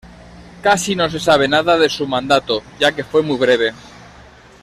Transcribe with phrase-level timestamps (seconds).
[0.63, 3.71] Casi no se sabe nada de su mandato, ya que fue muy breve.